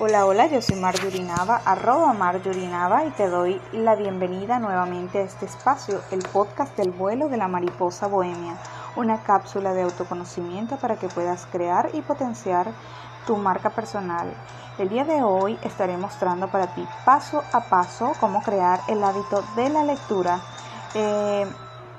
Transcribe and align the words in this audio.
Hola, 0.00 0.26
hola, 0.26 0.48
yo 0.48 0.60
soy 0.60 0.74
Marjorinava, 0.74 1.60
arroba 1.64 2.12
Marjorinava 2.14 3.04
y 3.04 3.10
te 3.10 3.28
doy 3.28 3.60
la 3.72 3.94
bienvenida 3.94 4.58
nuevamente 4.58 5.18
a 5.18 5.22
este 5.22 5.46
espacio, 5.46 6.00
el 6.10 6.18
podcast 6.32 6.76
del 6.76 6.90
vuelo 6.90 7.28
de 7.28 7.36
la 7.36 7.46
mariposa 7.46 8.08
bohemia, 8.08 8.56
una 8.96 9.22
cápsula 9.22 9.72
de 9.72 9.82
autoconocimiento 9.82 10.78
para 10.78 10.96
que 10.96 11.06
puedas 11.06 11.46
crear 11.46 11.90
y 11.92 12.02
potenciar 12.02 12.72
tu 13.24 13.36
marca 13.36 13.70
personal. 13.70 14.34
El 14.78 14.88
día 14.88 15.04
de 15.04 15.22
hoy 15.22 15.56
estaré 15.62 15.96
mostrando 15.96 16.48
para 16.48 16.74
ti 16.74 16.84
paso 17.04 17.44
a 17.52 17.60
paso 17.60 18.14
cómo 18.18 18.42
crear 18.42 18.80
el 18.88 19.04
hábito 19.04 19.44
de 19.54 19.68
la 19.70 19.84
lectura, 19.84 20.40
eh, 20.94 21.46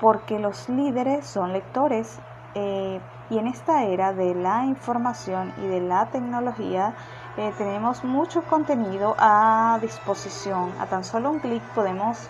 porque 0.01 0.37
los 0.37 0.67
líderes 0.67 1.25
son 1.25 1.53
lectores 1.53 2.19
eh, 2.55 2.99
y 3.29 3.37
en 3.37 3.47
esta 3.47 3.83
era 3.83 4.13
de 4.13 4.35
la 4.35 4.65
información 4.65 5.53
y 5.57 5.67
de 5.67 5.81
la 5.81 6.07
tecnología, 6.07 6.93
eh, 7.37 7.53
tenemos 7.57 8.03
mucho 8.03 8.43
contenido 8.43 9.15
a 9.17 9.77
disposición. 9.81 10.71
A 10.79 10.85
tan 10.85 11.03
solo 11.03 11.31
un 11.31 11.39
clic 11.39 11.61
podemos 11.73 12.29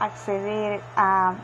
acceder 0.00 0.80
a 0.96 1.34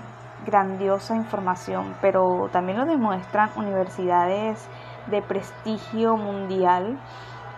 grandiosa 0.46 1.14
información, 1.14 1.94
pero 2.00 2.48
también 2.52 2.78
lo 2.78 2.86
demuestran 2.86 3.50
universidades 3.56 4.66
de 5.08 5.20
prestigio 5.22 6.16
mundial 6.16 6.98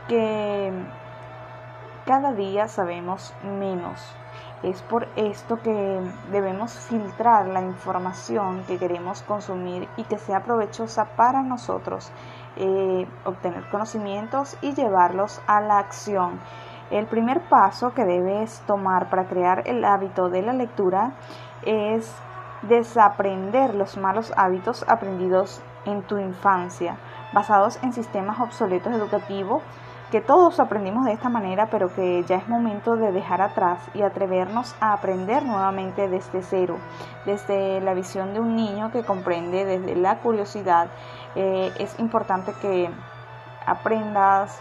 que 0.09 0.73
cada 2.05 2.33
día 2.33 2.69
sabemos 2.69 3.33
menos. 3.43 4.01
Es 4.63 4.83
por 4.83 5.09
esto 5.17 5.57
que 5.57 6.01
debemos 6.31 6.73
filtrar 6.73 7.47
la 7.47 7.61
información 7.61 8.65
que 8.65 8.79
queremos 8.79 9.23
consumir 9.23 9.89
y 9.97 10.05
que 10.05 10.19
sea 10.19 10.41
provechosa 10.41 11.05
para 11.17 11.43
nosotros 11.43 12.11
eh, 12.57 13.07
obtener 13.25 13.69
conocimientos 13.71 14.57
y 14.61 14.75
llevarlos 14.75 15.41
a 15.47 15.61
la 15.61 15.79
acción. 15.79 16.41
El 16.91 17.07
primer 17.07 17.41
paso 17.49 17.93
que 17.95 18.05
debes 18.05 18.61
tomar 18.67 19.11
para 19.11 19.27
crear 19.27 19.63
el 19.67 19.85
hábito 19.85 20.29
de 20.29 20.43
la 20.43 20.53
lectura 20.53 21.15
es 21.63 22.15
desaprender 22.63 23.75
los 23.75 23.97
malos 23.97 24.33
hábitos 24.37 24.85
aprendidos 24.89 25.63
en 25.85 26.03
tu 26.03 26.19
infancia, 26.19 26.97
basados 27.33 27.83
en 27.83 27.93
sistemas 27.93 28.41
obsoletos 28.41 28.93
educativos 28.95 29.63
que 30.15 30.21
todos 30.21 30.61
aprendimos 30.61 31.07
de 31.07 31.13
esta 31.13 31.29
manera, 31.29 31.67
pero 31.73 31.93
que 31.93 32.23
ya 32.23 32.37
es 32.37 32.49
momento 32.49 32.95
de 32.95 33.11
dejar 33.11 33.43
atrás 33.43 33.81
y 33.95 34.03
atrevernos 34.03 34.77
a 34.79 34.93
aprender 34.93 35.45
nuevamente 35.45 36.09
desde 36.09 36.41
cero, 36.43 36.77
desde 37.27 37.81
la 37.81 37.95
visión 37.95 38.33
de 38.33 38.39
un 38.39 38.55
niño 38.55 38.93
que 38.93 39.03
comprende 39.03 39.65
desde 39.65 39.97
la 39.97 40.21
curiosidad. 40.21 40.87
Eh, 41.35 41.73
es 41.79 41.99
importante 41.99 42.53
que 42.61 42.91
aprendas 43.67 44.59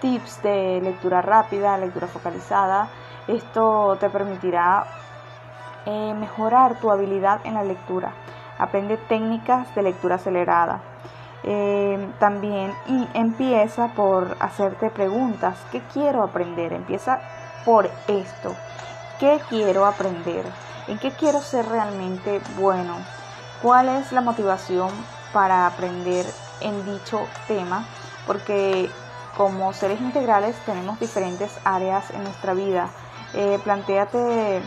tips 0.00 0.42
de 0.42 0.80
lectura 0.82 1.22
rápida, 1.22 1.76
lectura 1.78 2.06
focalizada. 2.06 2.88
Esto 3.26 3.96
te 3.98 4.10
permitirá 4.10 4.86
eh, 5.86 6.14
mejorar 6.14 6.78
tu 6.80 6.90
habilidad 6.90 7.40
en 7.44 7.54
la 7.54 7.62
lectura. 7.62 8.12
Aprende 8.58 8.96
técnicas 8.96 9.74
de 9.74 9.82
lectura 9.82 10.16
acelerada 10.16 10.80
eh, 11.46 12.10
también 12.18 12.72
empieza 13.12 13.88
por 13.88 14.34
hacerte 14.40 14.88
preguntas. 14.88 15.58
¿Qué 15.70 15.82
quiero 15.92 16.22
aprender? 16.22 16.72
Empieza 16.72 17.20
por 17.66 17.90
esto. 18.08 18.56
¿Qué 19.20 19.38
quiero 19.50 19.84
aprender? 19.84 20.46
¿En 20.88 20.98
qué 20.98 21.10
quiero 21.10 21.40
ser 21.40 21.68
realmente 21.68 22.40
bueno? 22.56 22.96
¿Cuál 23.60 23.90
es 23.90 24.10
la 24.12 24.22
motivación 24.22 24.88
para 25.34 25.66
aprender 25.66 26.24
en 26.62 26.86
dicho 26.86 27.26
tema? 27.46 27.84
Porque 28.26 28.88
como 29.36 29.72
seres 29.74 30.00
integrales 30.00 30.56
tenemos 30.64 30.98
diferentes 30.98 31.50
áreas 31.64 32.10
en 32.10 32.24
nuestra 32.24 32.54
vida. 32.54 32.88
Eh, 33.34 33.58
plantéate 33.62 34.62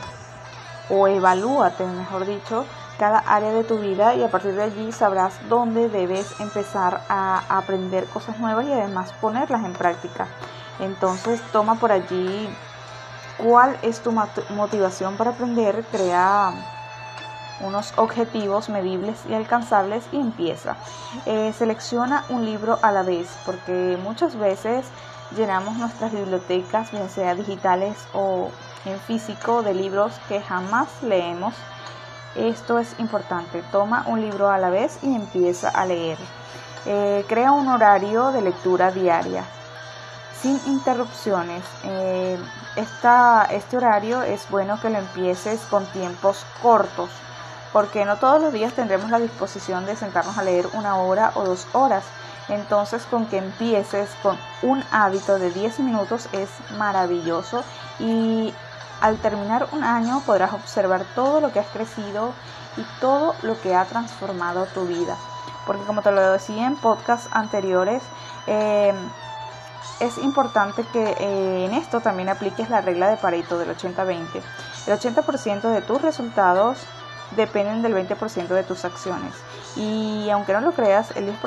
o 0.89 1.07
evalúate, 1.07 1.85
mejor 1.85 2.25
dicho, 2.25 2.65
cada 2.99 3.19
área 3.19 3.51
de 3.51 3.63
tu 3.63 3.79
vida 3.79 4.13
y 4.15 4.23
a 4.23 4.29
partir 4.29 4.53
de 4.55 4.63
allí 4.63 4.91
sabrás 4.91 5.33
dónde 5.49 5.89
debes 5.89 6.39
empezar 6.39 7.01
a 7.09 7.43
aprender 7.49 8.05
cosas 8.07 8.37
nuevas 8.39 8.65
y 8.65 8.71
además 8.71 9.13
ponerlas 9.21 9.63
en 9.63 9.73
práctica. 9.73 10.27
Entonces 10.79 11.41
toma 11.51 11.75
por 11.75 11.91
allí 11.91 12.49
cuál 13.37 13.77
es 13.83 14.01
tu 14.01 14.11
motivación 14.11 15.15
para 15.15 15.31
aprender, 15.31 15.85
crea 15.91 16.76
unos 17.61 17.93
objetivos 17.97 18.69
medibles 18.69 19.17
y 19.29 19.33
alcanzables 19.33 20.03
y 20.11 20.17
empieza. 20.17 20.77
Eh, 21.25 21.53
selecciona 21.57 22.23
un 22.29 22.45
libro 22.45 22.79
a 22.81 22.91
la 22.91 23.03
vez 23.03 23.27
porque 23.45 23.97
muchas 24.01 24.35
veces 24.37 24.85
llenamos 25.35 25.77
nuestras 25.77 26.11
bibliotecas, 26.11 26.91
bien 26.91 27.09
sea 27.09 27.35
digitales 27.35 27.97
o 28.13 28.49
en 28.85 28.99
físico, 28.99 29.63
de 29.63 29.73
libros 29.73 30.13
que 30.29 30.41
jamás 30.41 30.87
leemos 31.01 31.53
esto 32.37 32.77
es 32.77 32.99
importante. 32.99 33.63
Toma 33.71 34.05
un 34.07 34.21
libro 34.21 34.49
a 34.49 34.59
la 34.59 34.69
vez 34.69 34.99
y 35.01 35.15
empieza 35.15 35.69
a 35.69 35.85
leer. 35.85 36.17
Eh, 36.85 37.25
crea 37.27 37.51
un 37.51 37.67
horario 37.67 38.31
de 38.31 38.41
lectura 38.41 38.91
diaria 38.91 39.43
sin 40.39 40.59
interrupciones. 40.67 41.63
Eh, 41.83 42.37
este 42.75 43.77
horario 43.77 44.21
es 44.21 44.47
bueno 44.51 44.79
que 44.79 44.91
lo 44.91 44.99
empieces 44.99 45.61
con 45.61 45.85
tiempos 45.87 46.45
cortos 46.61 47.09
porque 47.73 48.05
no 48.05 48.17
todos 48.17 48.41
los 48.41 48.53
días 48.53 48.73
tendremos 48.73 49.09
la 49.09 49.19
disposición 49.19 49.85
de 49.85 49.95
sentarnos 49.95 50.37
a 50.37 50.43
leer 50.43 50.67
una 50.73 50.97
hora 50.97 51.31
o 51.35 51.43
dos 51.43 51.67
horas. 51.73 52.03
Entonces 52.49 53.03
con 53.09 53.25
que 53.25 53.37
empieces 53.37 54.09
con 54.23 54.37
un 54.61 54.83
hábito 54.91 55.37
de 55.37 55.51
10 55.51 55.79
minutos 55.81 56.29
es 56.31 56.49
maravilloso 56.77 57.63
y 57.99 58.53
al 59.01 59.17
terminar 59.17 59.67
un 59.73 59.83
año 59.83 60.21
podrás 60.25 60.53
observar 60.53 61.03
todo 61.13 61.41
lo 61.41 61.51
que 61.51 61.59
has 61.59 61.67
crecido 61.67 62.31
y 62.77 62.85
todo 63.01 63.35
lo 63.41 63.59
que 63.61 63.75
ha 63.75 63.85
transformado 63.85 64.65
tu 64.67 64.85
vida. 64.85 65.17
Porque 65.65 65.83
como 65.83 66.01
te 66.01 66.11
lo 66.11 66.31
decía 66.31 66.65
en 66.65 66.77
podcasts 66.77 67.27
anteriores, 67.33 68.01
eh, 68.47 68.93
es 69.99 70.17
importante 70.19 70.83
que 70.93 71.15
eh, 71.19 71.65
en 71.65 71.73
esto 71.73 71.99
también 71.99 72.29
apliques 72.29 72.69
la 72.69 72.81
regla 72.81 73.09
de 73.09 73.17
Pareto 73.17 73.57
del 73.57 73.75
80-20. 73.75 74.41
El 74.87 74.99
80% 74.99 75.61
de 75.69 75.81
tus 75.81 76.01
resultados 76.01 76.79
dependen 77.35 77.81
del 77.81 77.93
20% 77.93 78.47
de 78.47 78.63
tus 78.63 78.85
acciones. 78.85 79.33
Y 79.75 80.29
aunque 80.29 80.53
no 80.53 80.61
lo 80.61 80.71
creas, 80.71 81.15
el 81.15 81.27
10%, 81.27 81.43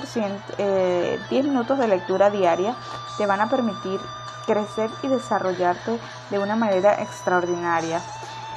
10 0.57 0.59
eh, 0.59 1.19
minutos 1.31 1.79
de 1.79 1.89
lectura 1.89 2.31
diaria 2.31 2.75
te 3.19 3.27
van 3.27 3.41
a 3.41 3.49
permitir 3.49 4.01
crecer 4.47 4.91
y 5.03 5.09
desarrollarte 5.09 5.99
de 6.31 6.39
una 6.39 6.57
manera 6.57 7.01
extraordinaria. 7.03 8.01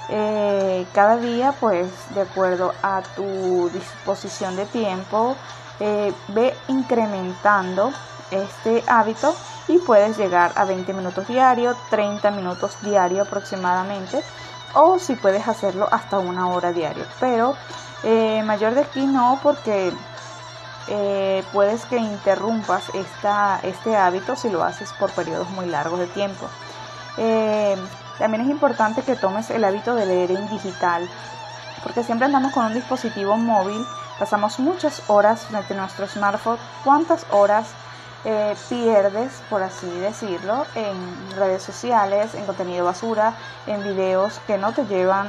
Eh, 0.10 0.86
cada 0.94 1.18
día, 1.18 1.54
pues, 1.60 1.88
de 2.14 2.22
acuerdo 2.22 2.74
a 2.84 3.02
tu 3.16 3.70
disposición 3.70 4.56
de 4.56 4.66
tiempo, 4.66 5.36
eh, 5.80 6.14
ve 6.30 6.54
incrementando 6.68 7.92
este 8.32 8.84
hábito 8.88 9.36
y 9.68 9.78
puedes 9.80 10.18
llegar 10.18 10.52
a 10.56 10.66
20 10.66 10.94
minutos 10.94 11.28
diario, 11.28 11.76
30 11.90 12.32
minutos 12.32 12.76
diario 12.82 13.24
aproximadamente, 13.24 14.24
o 14.74 15.00
si 15.00 15.16
puedes 15.16 15.48
hacerlo 15.48 15.88
hasta 15.92 16.20
una 16.20 16.48
hora 16.48 16.72
diario. 16.72 17.06
Pero 17.20 17.56
eh, 18.04 18.44
mayor 18.44 18.76
de 18.76 18.82
aquí 18.82 19.06
no, 19.06 19.40
porque 19.42 19.94
eh, 20.88 21.44
puedes 21.54 21.86
que 21.86 21.98
interrumpas 21.98 22.90
esta, 22.94 23.60
este 23.64 23.96
hábito 23.96 24.36
si 24.36 24.50
lo 24.50 24.64
haces 24.64 24.92
por 24.94 25.12
periodos 25.12 25.50
muy 25.52 25.66
largos 25.66 26.00
de 26.00 26.08
tiempo. 26.08 26.48
Eh, 27.18 27.78
también 28.18 28.44
es 28.44 28.50
importante 28.50 29.02
que 29.02 29.16
tomes 29.16 29.50
el 29.50 29.64
hábito 29.64 29.96
de 29.96 30.06
leer 30.06 30.32
en 30.32 30.50
digital, 30.50 31.10
porque 31.84 32.04
siempre 32.04 32.26
andamos 32.26 32.52
con 32.54 32.66
un 32.66 32.74
dispositivo 32.74 33.38
móvil, 33.38 33.86
pasamos 34.20 34.60
muchas 34.60 35.10
horas 35.10 35.46
frente 35.46 35.74
a 35.74 35.78
nuestro 35.78 36.08
smartphone. 36.08 36.58
¿Cuántas 36.84 37.26
horas 37.32 37.68
eh, 38.26 38.56
pierdes, 38.70 39.34
por 39.50 39.64
así 39.64 39.90
decirlo, 40.00 40.66
en 40.76 41.36
redes 41.36 41.62
sociales, 41.62 42.34
en 42.36 42.46
contenido 42.46 42.86
basura, 42.86 43.34
en 43.68 43.84
videos 43.84 44.40
que 44.48 44.58
no 44.58 44.72
te 44.74 44.86
llevan 44.86 45.28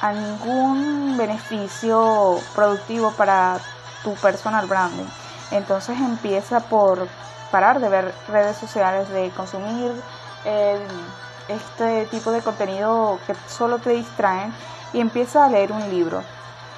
a 0.00 0.12
ningún 0.12 1.16
beneficio 1.16 2.40
productivo 2.54 3.12
para 3.12 3.58
tu 4.02 4.14
personal 4.14 4.66
branding. 4.66 5.08
Entonces 5.50 5.98
empieza 5.98 6.60
por 6.60 7.08
parar 7.50 7.80
de 7.80 7.88
ver 7.88 8.14
redes 8.28 8.56
sociales, 8.56 9.08
de 9.10 9.30
consumir 9.30 9.92
eh, 10.44 10.78
este 11.48 12.06
tipo 12.06 12.30
de 12.30 12.40
contenido 12.40 13.18
que 13.26 13.34
solo 13.48 13.78
te 13.78 13.90
distraen 13.90 14.52
y 14.92 15.00
empieza 15.00 15.44
a 15.44 15.48
leer 15.48 15.72
un 15.72 15.88
libro. 15.90 16.22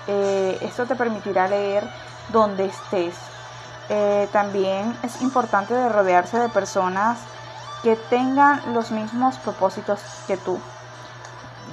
Eh, 0.06 0.58
esto 0.62 0.86
te 0.86 0.96
permitirá 0.96 1.48
leer 1.48 1.88
donde 2.30 2.66
estés. 2.66 3.14
Eh, 3.88 4.28
también 4.32 4.96
es 5.02 5.20
importante 5.22 5.74
de 5.74 5.88
rodearse 5.88 6.38
de 6.38 6.48
personas 6.48 7.18
que 7.82 7.96
tengan 7.96 8.74
los 8.74 8.90
mismos 8.90 9.38
propósitos 9.38 10.00
que 10.26 10.36
tú. 10.36 10.58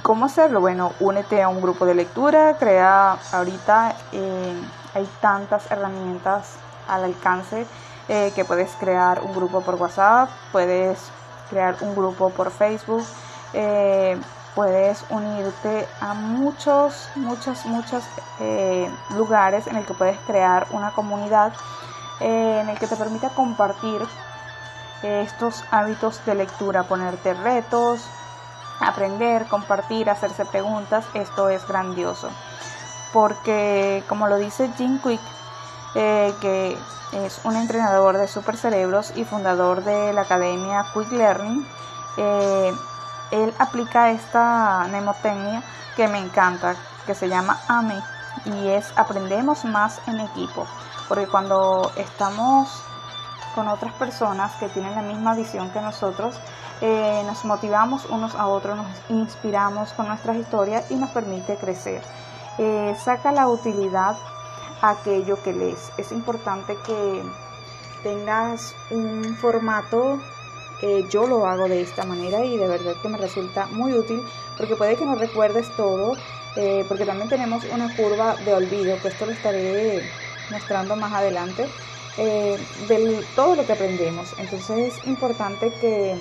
¿Cómo 0.02 0.26
hacerlo? 0.26 0.60
Bueno, 0.60 0.92
únete 1.00 1.42
a 1.42 1.48
un 1.48 1.60
grupo 1.60 1.86
de 1.86 1.94
lectura, 1.94 2.56
crea 2.58 3.18
ahorita 3.32 3.94
hay 4.94 5.08
tantas 5.20 5.70
herramientas 5.70 6.54
al 6.88 7.04
alcance 7.04 7.66
eh, 8.08 8.32
que 8.34 8.44
puedes 8.44 8.72
crear 8.72 9.20
un 9.22 9.32
grupo 9.32 9.60
por 9.60 9.76
WhatsApp, 9.76 10.28
puedes 10.50 10.98
crear 11.48 11.76
un 11.80 11.94
grupo 11.94 12.30
por 12.30 12.50
Facebook, 12.50 13.04
eh, 13.52 14.20
puedes 14.54 15.04
unirte 15.10 15.86
a 16.00 16.14
muchos, 16.14 17.08
muchos, 17.14 17.64
muchos 17.66 18.02
eh, 18.40 18.90
lugares 19.14 19.66
en 19.68 19.76
el 19.76 19.86
que 19.86 19.94
puedes 19.94 20.18
crear 20.26 20.66
una 20.72 20.90
comunidad 20.90 21.52
en 22.20 22.68
el 22.68 22.78
que 22.78 22.86
te 22.86 22.96
permita 22.96 23.30
compartir 23.30 24.00
estos 25.02 25.64
hábitos 25.70 26.24
de 26.26 26.34
lectura, 26.34 26.84
ponerte 26.84 27.34
retos, 27.34 28.04
aprender, 28.80 29.46
compartir, 29.46 30.10
hacerse 30.10 30.44
preguntas, 30.44 31.04
esto 31.14 31.48
es 31.48 31.66
grandioso. 31.66 32.30
Porque 33.12 34.04
como 34.08 34.28
lo 34.28 34.36
dice 34.36 34.70
Jim 34.76 35.00
Quick, 35.00 35.20
eh, 35.94 36.34
que 36.40 36.78
es 37.12 37.40
un 37.44 37.56
entrenador 37.56 38.18
de 38.18 38.28
supercerebros 38.28 39.12
y 39.16 39.24
fundador 39.24 39.82
de 39.82 40.12
la 40.12 40.22
academia 40.22 40.86
Quick 40.92 41.10
Learning, 41.12 41.66
eh, 42.16 42.72
él 43.30 43.54
aplica 43.58 44.10
esta 44.10 44.84
mnemotecnia 44.88 45.62
que 45.96 46.08
me 46.08 46.18
encanta, 46.18 46.76
que 47.06 47.14
se 47.14 47.28
llama 47.28 47.58
AME, 47.68 48.00
y 48.44 48.68
es 48.68 48.92
aprendemos 48.96 49.64
más 49.64 50.00
en 50.06 50.20
equipo, 50.20 50.66
porque 51.10 51.26
cuando 51.26 51.90
estamos 51.96 52.68
con 53.56 53.66
otras 53.66 53.92
personas 53.94 54.54
que 54.60 54.68
tienen 54.68 54.94
la 54.94 55.02
misma 55.02 55.34
visión 55.34 55.68
que 55.70 55.80
nosotros, 55.80 56.38
eh, 56.80 57.24
nos 57.26 57.44
motivamos 57.44 58.04
unos 58.04 58.36
a 58.36 58.46
otros, 58.46 58.76
nos 58.76 58.86
inspiramos 59.08 59.92
con 59.94 60.06
nuestras 60.06 60.36
historias 60.36 60.88
y 60.88 60.94
nos 60.94 61.10
permite 61.10 61.56
crecer. 61.56 62.00
Eh, 62.58 62.94
saca 62.96 63.32
la 63.32 63.48
utilidad 63.48 64.16
a 64.82 64.90
aquello 64.90 65.42
que 65.42 65.52
lees. 65.52 65.90
Es 65.98 66.12
importante 66.12 66.76
que 66.86 67.24
tengas 68.04 68.76
un 68.90 69.36
formato 69.36 70.20
eh, 70.80 71.04
yo 71.10 71.26
lo 71.26 71.44
hago 71.44 71.68
de 71.68 71.82
esta 71.82 72.04
manera 72.04 72.44
y 72.44 72.56
de 72.56 72.68
verdad 72.68 72.94
que 73.02 73.08
me 73.08 73.18
resulta 73.18 73.66
muy 73.66 73.94
útil 73.94 74.22
porque 74.56 74.76
puede 74.76 74.94
que 74.94 75.04
no 75.04 75.16
recuerdes 75.16 75.68
todo, 75.76 76.12
porque 76.88 77.04
también 77.04 77.28
tenemos 77.28 77.64
una 77.64 77.94
curva 77.96 78.36
de 78.36 78.54
olvido, 78.54 78.96
que 79.02 79.08
esto 79.08 79.26
lo 79.26 79.32
estaré 79.32 80.02
mostrando 80.50 80.96
más 80.96 81.12
adelante, 81.12 81.66
de 82.16 83.24
todo 83.34 83.54
lo 83.54 83.64
que 83.64 83.72
aprendemos. 83.72 84.34
Entonces 84.38 84.94
es 84.94 85.06
importante 85.06 85.72
que 85.80 86.16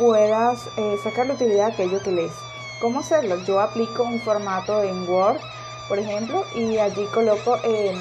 puedas 0.00 0.66
eh, 0.78 0.96
sacar 1.04 1.26
la 1.26 1.34
utilidad 1.34 1.66
de 1.66 1.72
aquello 1.74 2.02
que 2.02 2.10
lees. 2.10 2.32
¿Cómo 2.80 3.00
hacerlo? 3.00 3.36
Yo 3.44 3.60
aplico 3.60 4.02
un 4.02 4.18
formato 4.22 4.82
en 4.82 5.06
Word, 5.06 5.40
por 5.88 5.98
ejemplo, 5.98 6.44
y 6.56 6.78
allí 6.78 7.04
coloco 7.12 7.58
eh, 7.62 7.94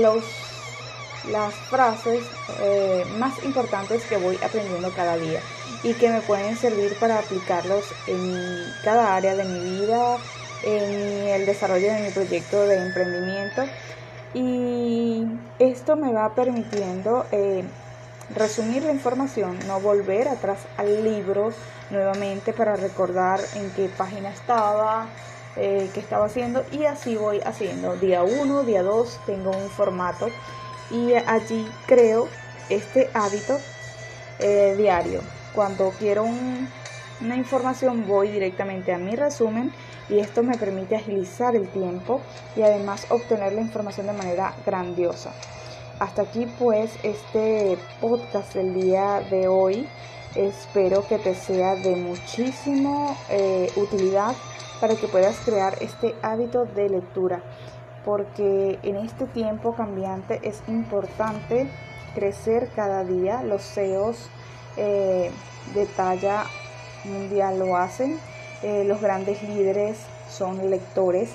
los, 0.00 0.24
las 1.30 1.54
frases 1.68 2.24
eh, 2.60 3.04
más 3.18 3.44
importantes 3.44 4.02
que 4.04 4.16
voy 4.16 4.38
aprendiendo 4.42 4.90
cada 4.92 5.16
día 5.16 5.40
y 5.82 5.92
que 5.92 6.08
me 6.08 6.22
pueden 6.22 6.56
servir 6.56 6.96
para 6.98 7.18
aplicarlos 7.18 7.84
en 8.06 8.64
cada 8.82 9.14
área 9.14 9.36
de 9.36 9.44
mi 9.44 9.80
vida, 9.80 10.16
en 10.62 11.28
el 11.28 11.46
desarrollo 11.46 11.92
de 11.92 12.00
mi 12.00 12.10
proyecto 12.10 12.66
de 12.66 12.76
emprendimiento. 12.76 13.64
Y 14.34 15.26
esto 15.58 15.96
me 15.96 16.12
va 16.12 16.34
permitiendo 16.34 17.26
resumir 18.34 18.82
la 18.84 18.92
información, 18.92 19.58
no 19.66 19.80
volver 19.80 20.28
atrás 20.28 20.60
al 20.76 21.04
libro 21.04 21.52
nuevamente 21.90 22.52
para 22.52 22.76
recordar 22.76 23.40
en 23.54 23.70
qué 23.72 23.88
página 23.88 24.30
estaba, 24.30 25.06
eh, 25.56 25.90
qué 25.92 26.00
estaba 26.00 26.26
haciendo 26.26 26.64
y 26.72 26.84
así 26.84 27.16
voy 27.16 27.40
haciendo. 27.44 27.96
Día 27.96 28.22
1, 28.22 28.64
día 28.64 28.82
2 28.82 29.20
tengo 29.26 29.50
un 29.50 29.68
formato 29.68 30.28
y 30.90 31.14
allí 31.14 31.68
creo 31.86 32.28
este 32.68 33.10
hábito 33.14 33.58
eh, 34.38 34.74
diario. 34.76 35.20
Cuando 35.54 35.92
quiero 35.98 36.24
una 37.22 37.36
información 37.36 38.06
voy 38.06 38.28
directamente 38.28 38.92
a 38.92 38.98
mi 38.98 39.14
resumen 39.14 39.72
y 40.08 40.18
esto 40.18 40.42
me 40.42 40.58
permite 40.58 40.96
agilizar 40.96 41.54
el 41.54 41.68
tiempo 41.68 42.20
y 42.56 42.62
además 42.62 43.06
obtener 43.10 43.52
la 43.52 43.60
información 43.60 44.06
de 44.06 44.12
manera 44.12 44.54
grandiosa. 44.66 45.32
Hasta 46.00 46.22
aquí 46.22 46.46
pues 46.58 46.92
este 47.02 47.78
podcast 48.00 48.54
del 48.54 48.74
día 48.74 49.22
de 49.30 49.46
hoy. 49.46 49.88
Espero 50.34 51.06
que 51.06 51.18
te 51.18 51.34
sea 51.34 51.76
de 51.76 51.94
muchísimo 51.94 53.16
eh, 53.28 53.70
utilidad 53.76 54.34
para 54.80 54.96
que 54.96 55.06
puedas 55.06 55.36
crear 55.44 55.76
este 55.80 56.16
hábito 56.22 56.64
de 56.64 56.88
lectura. 56.88 57.42
Porque 58.04 58.80
en 58.82 58.96
este 58.96 59.26
tiempo 59.26 59.76
cambiante 59.76 60.40
es 60.42 60.62
importante 60.66 61.68
crecer 62.14 62.70
cada 62.74 63.04
día. 63.04 63.42
Los 63.44 63.62
CEOs 63.62 64.28
eh, 64.76 65.30
de 65.74 65.86
talla 65.86 66.46
mundial 67.04 67.58
lo 67.58 67.76
hacen. 67.76 68.18
Eh, 68.62 68.84
los 68.84 69.00
grandes 69.00 69.42
líderes 69.42 69.98
son 70.28 70.70
lectores 70.70 71.30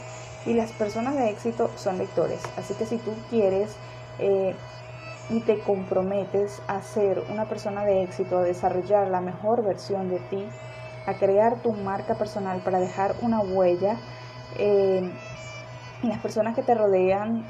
y 0.46 0.54
las 0.54 0.72
personas 0.72 1.16
de 1.16 1.30
éxito 1.30 1.69
son 1.75 1.98
lectores. 1.98 2.42
Así 2.58 2.74
que 2.75 2.86
si 2.86 2.98
tú 2.98 3.14
quieres 3.30 3.75
eh, 4.19 4.56
y 5.30 5.42
te 5.42 5.60
comprometes 5.60 6.62
a 6.68 6.81
ser 6.81 7.22
una 7.30 7.46
persona 7.46 7.84
de 7.84 8.04
éxito, 8.04 8.38
a 8.38 8.44
desarrollar 8.44 9.10
la 9.10 9.19
mejor 9.19 9.64
versión 9.64 10.10
de 10.10 10.19
ti, 10.19 10.48
a 11.06 11.16
crear 11.16 11.62
tu 11.62 11.74
marca 11.74 12.16
personal 12.16 12.62
para 12.62 12.80
dejar 12.80 13.16
una 13.22 13.42
huella 13.42 13.98
eh, 14.58 15.10
en 16.02 16.10
las 16.10 16.19
personas 16.19 16.56
que 16.56 16.64
te 16.64 16.75
rodean 16.75 17.46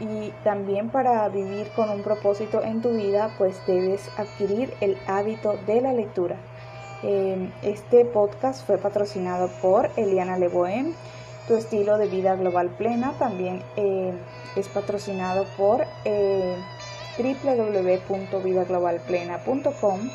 y 0.00 0.30
también 0.44 0.90
para 0.90 1.28
vivir 1.28 1.68
con 1.74 1.90
un 1.90 2.02
propósito 2.02 2.62
en 2.62 2.80
tu 2.80 2.90
vida, 2.90 3.30
pues 3.38 3.60
debes 3.66 4.08
adquirir 4.16 4.72
el 4.80 4.96
hábito 5.06 5.58
de 5.66 5.80
la 5.80 5.92
lectura. 5.92 6.36
Este 7.02 8.04
podcast 8.04 8.64
fue 8.66 8.78
patrocinado 8.78 9.48
por 9.62 9.90
Eliana 9.96 10.38
Leboen, 10.38 10.94
tu 11.46 11.56
estilo 11.56 11.98
de 11.98 12.08
vida 12.08 12.34
global 12.36 12.70
plena. 12.70 13.14
También 13.18 13.62
es 14.56 14.68
patrocinado 14.68 15.44
por 15.56 15.84
eh, 16.04 16.56
www.vidaglobalplena.com. 17.18 20.10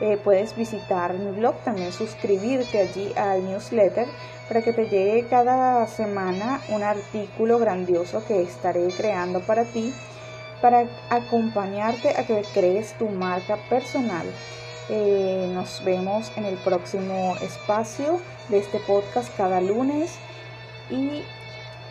Eh, 0.00 0.16
puedes 0.22 0.54
visitar 0.54 1.12
mi 1.14 1.32
blog, 1.32 1.56
también 1.64 1.90
suscribirte 1.92 2.78
allí 2.78 3.12
al 3.16 3.44
newsletter 3.44 4.06
para 4.46 4.62
que 4.62 4.72
te 4.72 4.88
llegue 4.88 5.26
cada 5.28 5.84
semana 5.88 6.60
un 6.68 6.84
artículo 6.84 7.58
grandioso 7.58 8.24
que 8.26 8.42
estaré 8.42 8.86
creando 8.96 9.40
para 9.40 9.64
ti, 9.64 9.92
para 10.62 10.86
acompañarte 11.10 12.10
a 12.16 12.24
que 12.24 12.44
crees 12.54 12.92
tu 12.94 13.08
marca 13.08 13.58
personal. 13.68 14.26
Eh, 14.88 15.50
nos 15.52 15.84
vemos 15.84 16.32
en 16.36 16.44
el 16.44 16.56
próximo 16.56 17.36
espacio 17.42 18.20
de 18.48 18.58
este 18.58 18.78
podcast 18.80 19.34
cada 19.36 19.60
lunes 19.60 20.14
y 20.88 21.22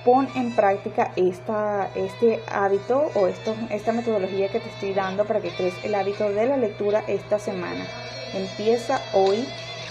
pon 0.03 0.27
en 0.35 0.55
práctica 0.55 1.11
este 1.15 2.41
hábito 2.47 3.11
o 3.13 3.27
esta 3.27 3.91
metodología 3.91 4.47
que 4.49 4.59
te 4.59 4.69
estoy 4.69 4.93
dando 4.93 5.25
para 5.25 5.41
que 5.41 5.49
crees 5.49 5.75
el 5.83 5.93
hábito 5.93 6.31
de 6.31 6.45
la 6.47 6.57
lectura 6.57 7.03
esta 7.07 7.39
semana. 7.39 7.85
Empieza 8.33 9.01
hoy 9.13 9.45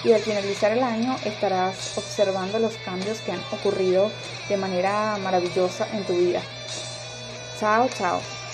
y 0.04 0.12
al 0.12 0.20
finalizar 0.20 0.72
el 0.72 0.82
año 0.82 1.16
estarás 1.24 1.96
observando 1.98 2.58
los 2.58 2.76
cambios 2.78 3.20
que 3.20 3.32
han 3.32 3.40
ocurrido 3.52 4.10
de 4.48 4.56
manera 4.56 5.16
maravillosa 5.18 5.86
en 5.92 6.04
tu 6.04 6.14
vida. 6.14 6.40
Chao, 7.58 7.88
chao. 7.96 8.45